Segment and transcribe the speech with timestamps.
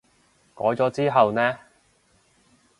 [0.55, 1.59] 改咗之後呢？